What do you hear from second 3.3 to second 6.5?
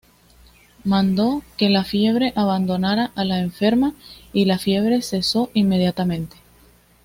enferma, y la fiebre cesó inmediatamente.